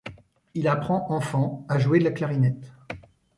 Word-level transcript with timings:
Il 0.55 0.67
apprend 0.67 1.05
enfant 1.11 1.63
à 1.69 1.77
jouer 1.77 1.99
de 1.99 2.05
la 2.05 2.09
clarinette. 2.11 2.73